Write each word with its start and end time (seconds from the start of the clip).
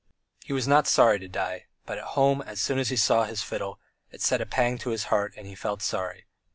He 0.43 0.51
was 0.51 0.67
not 0.67 0.87
sorry 0.87 1.19
to 1.19 1.27
die, 1.27 1.65
but 1.85 1.99
at 1.99 2.03
home, 2.17 2.41
as 2.41 2.59
soon 2.59 2.79
as 2.79 2.89
he 2.89 2.95
saw 2.95 3.25
his 3.25 3.43
fiddle, 3.43 3.79
it 4.09 4.23
sent 4.23 4.41
a 4.41 4.47
pang 4.47 4.79
to 4.79 4.89
his 4.89 5.03
heart 5.13 5.35
and 5.37 5.45
he 5.45 5.53
felt 5.53 5.83
sorry. 5.83 6.25